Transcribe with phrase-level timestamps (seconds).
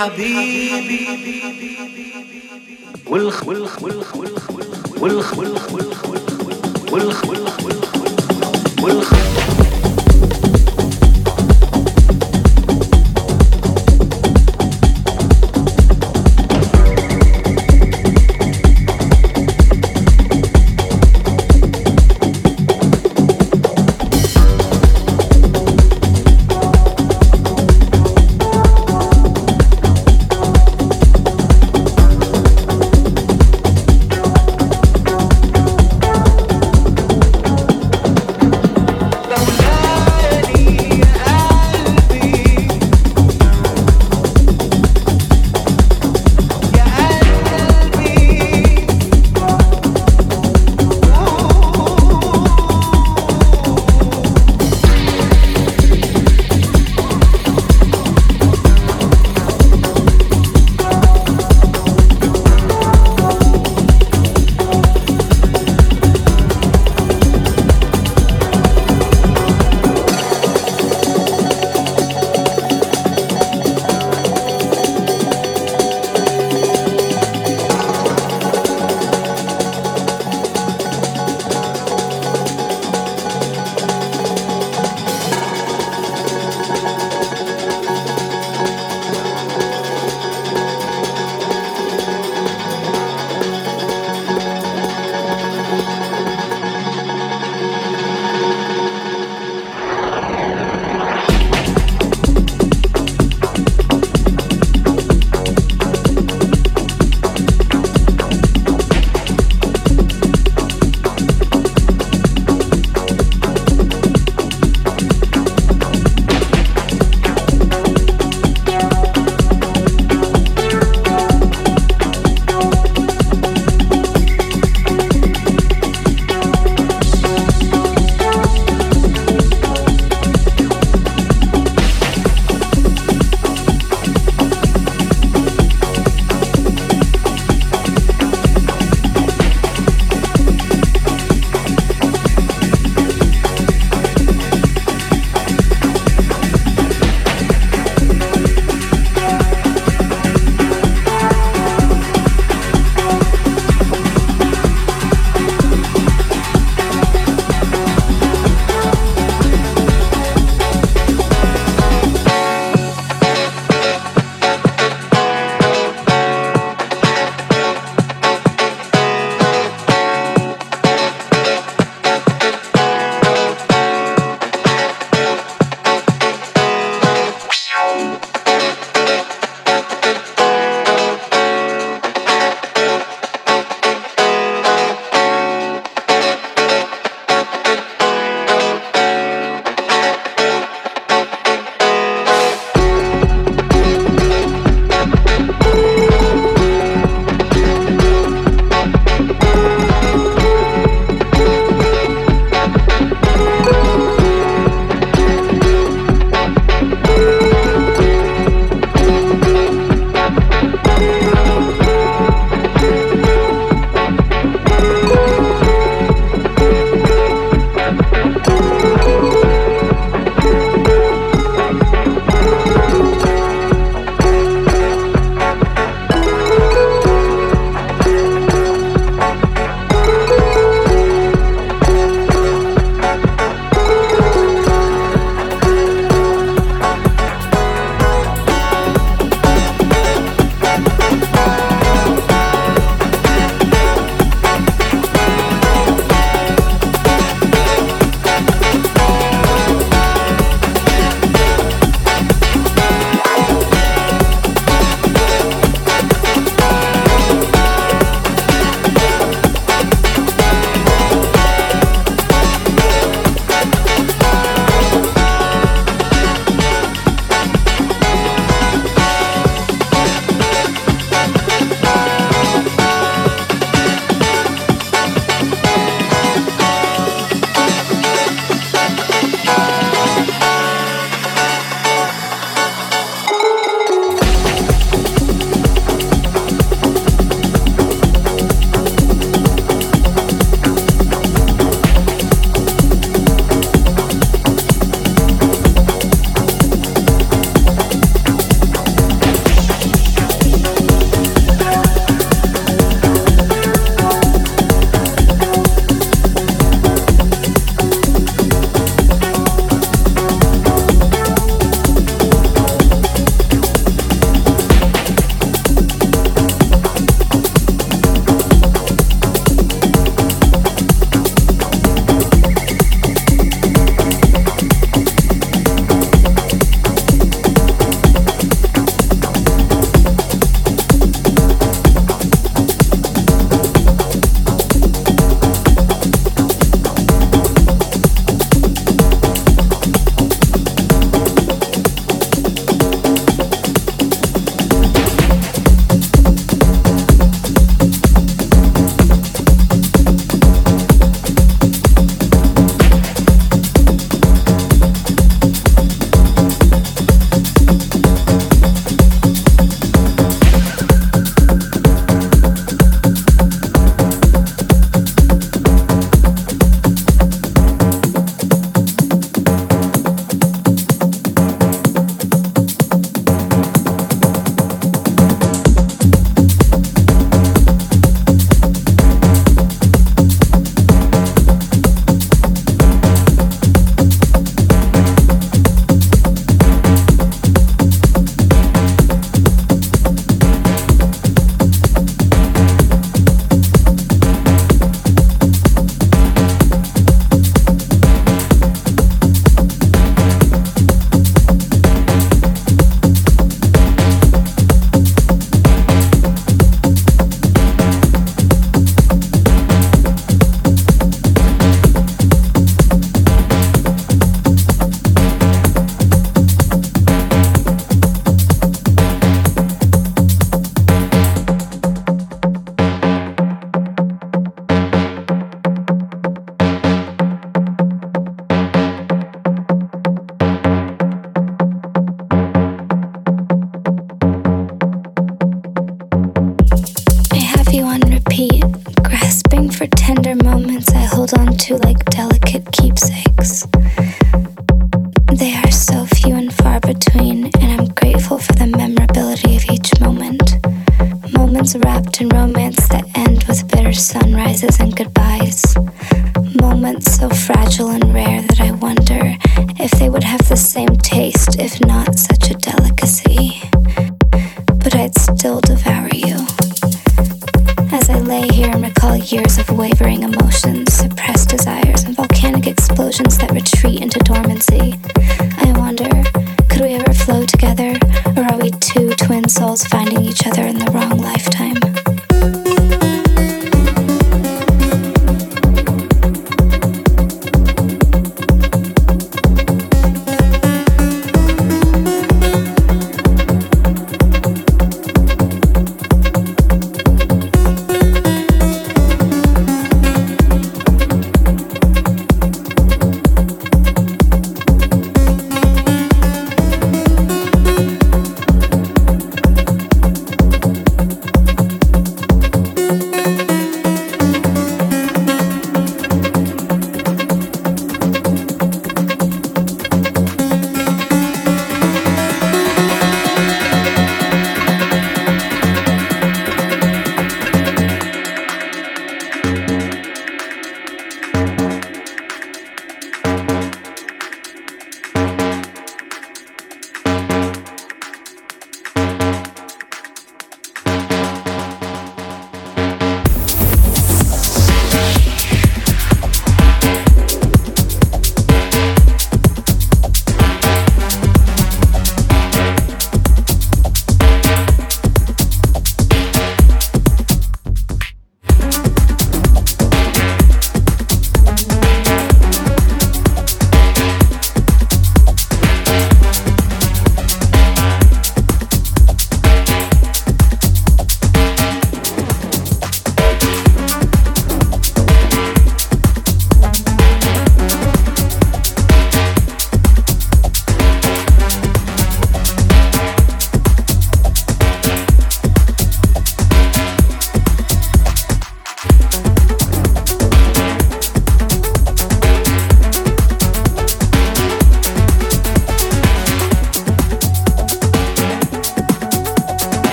[0.00, 1.39] habibi, habibi.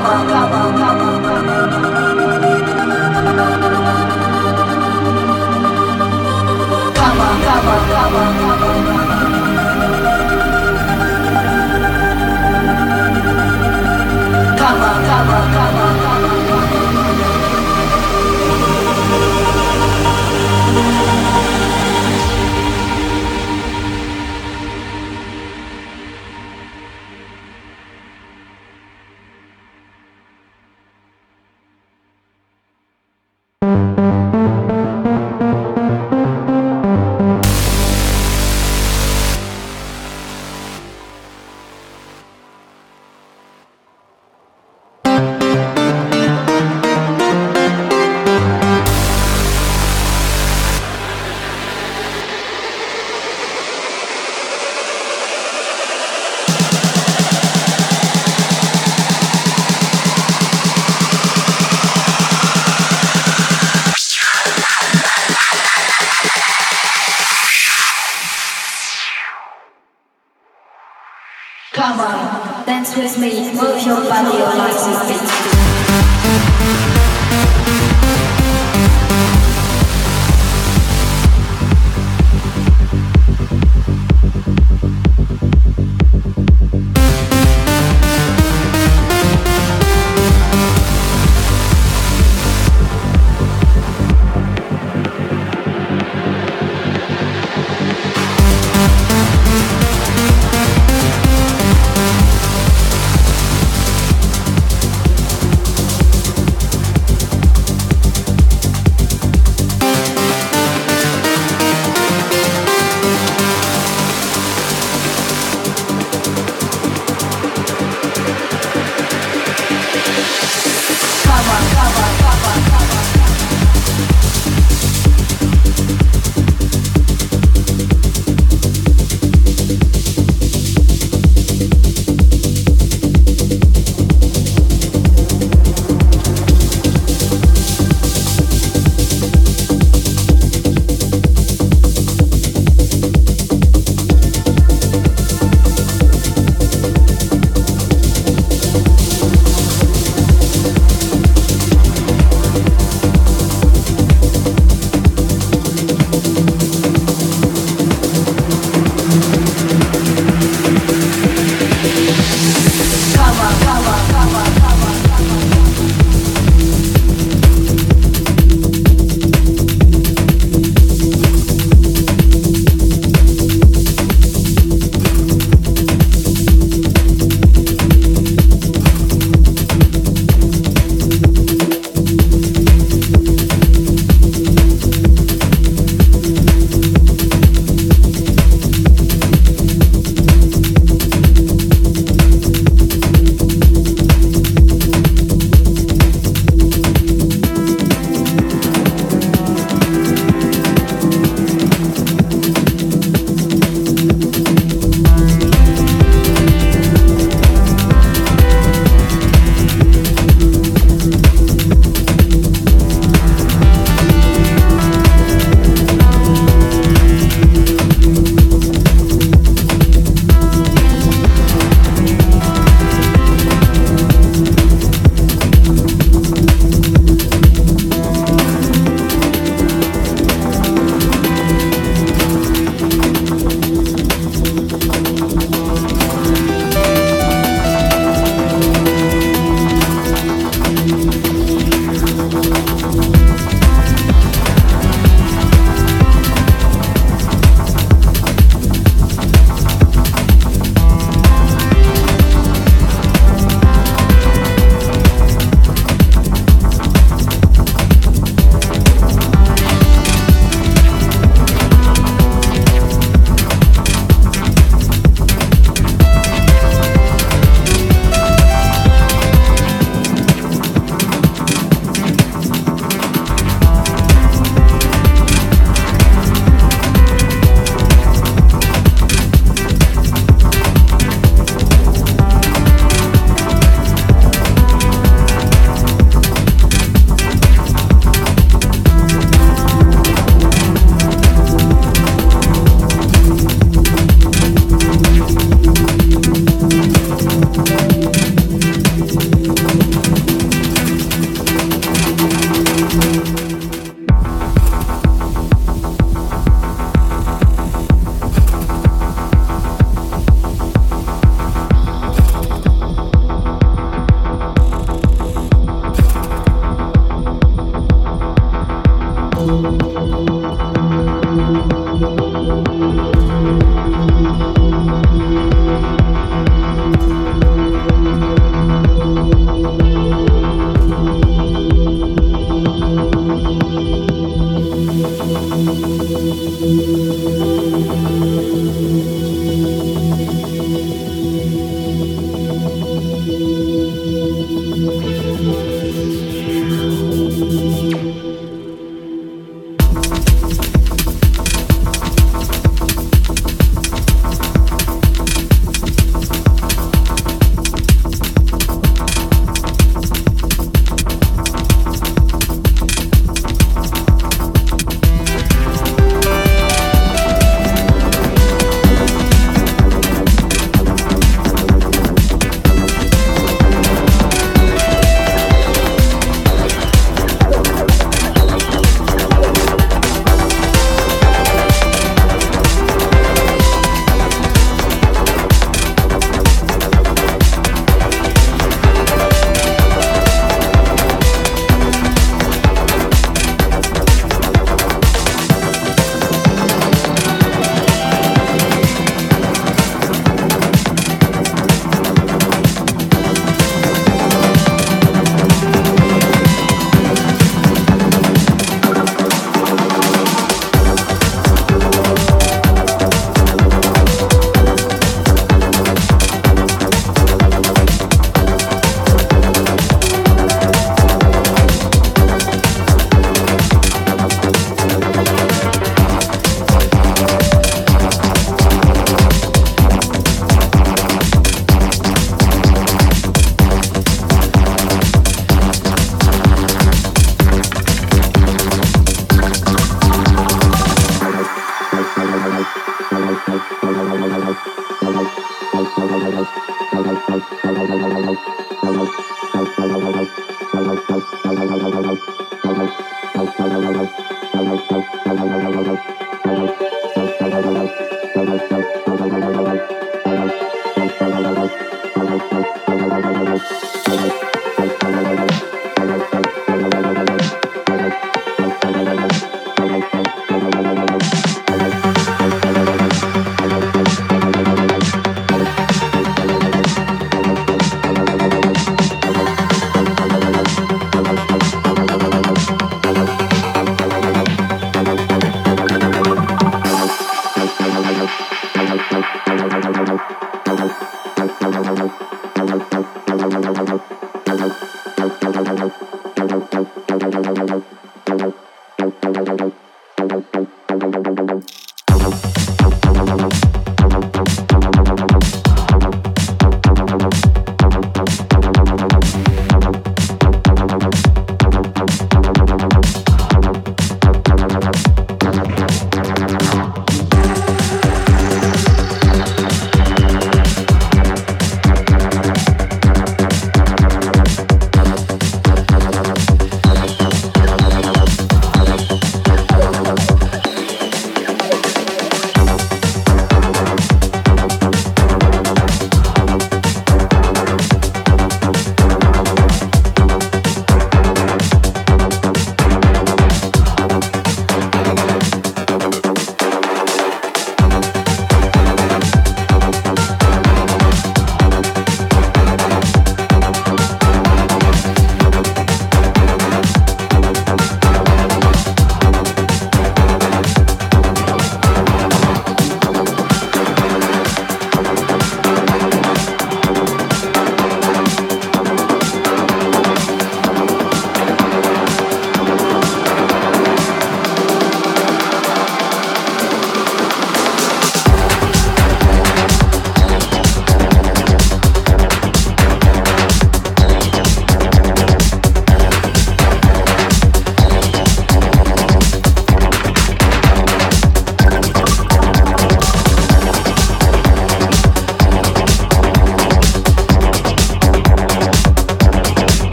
[0.00, 0.37] mama.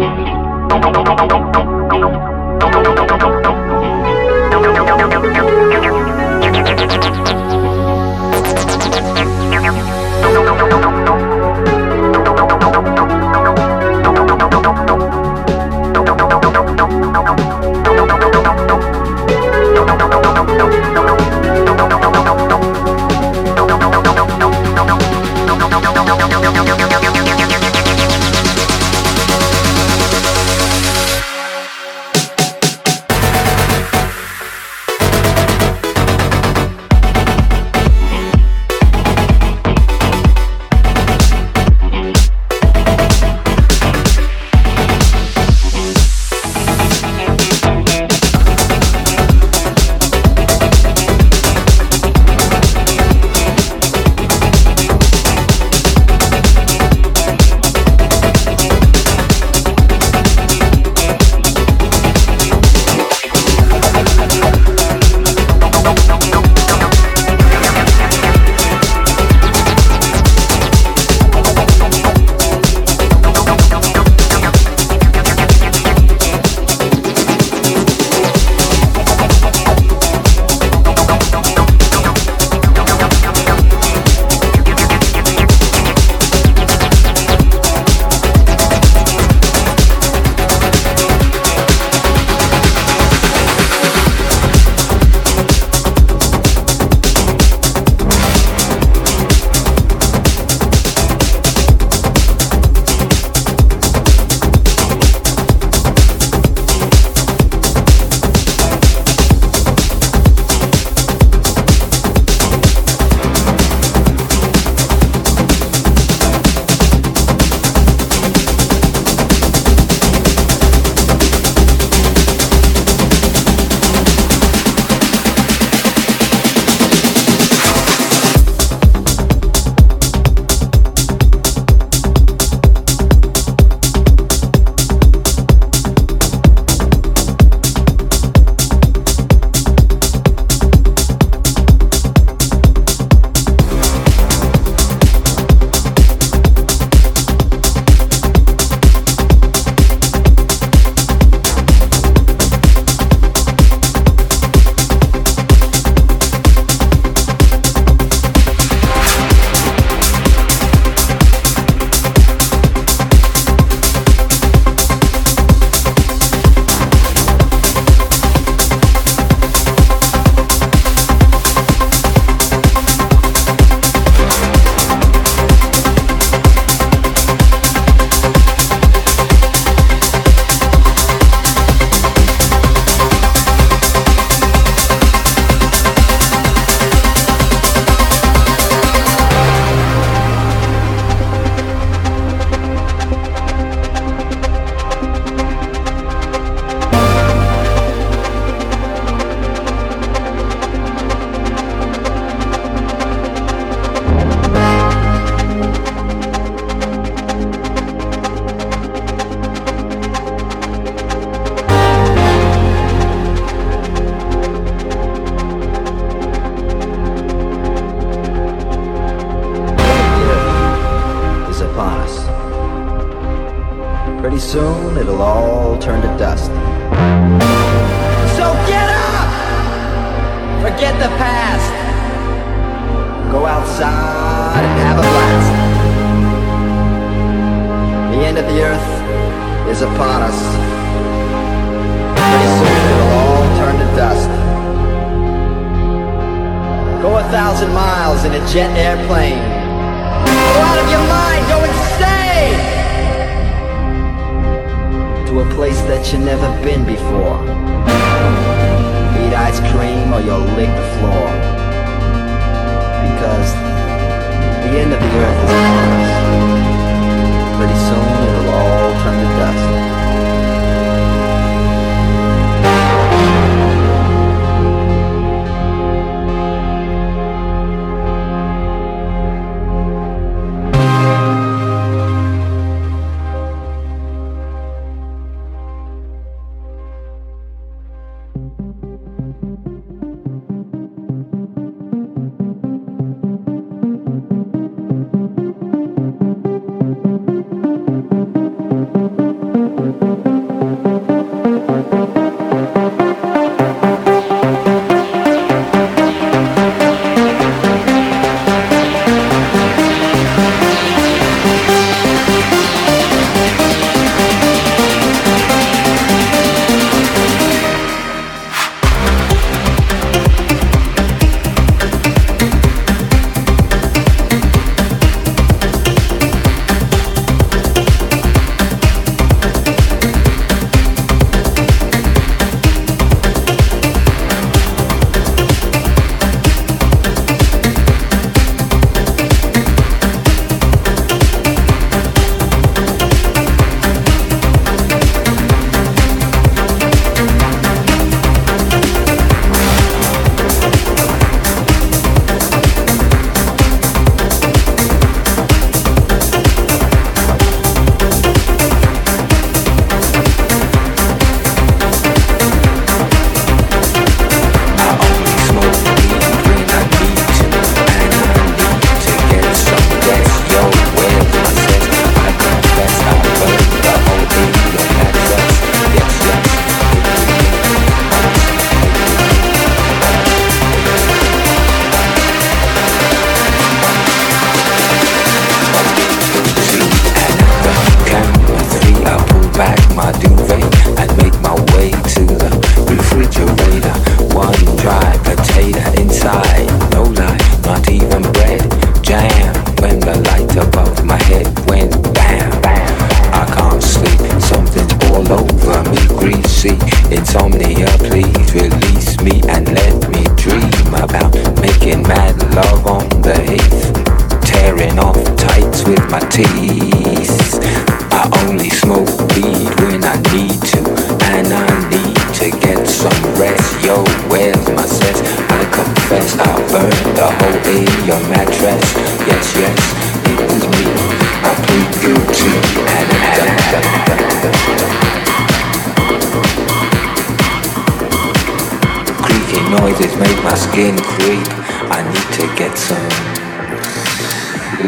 [0.00, 0.28] Thank
[2.98, 3.07] you.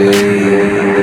[0.00, 0.99] Sleep.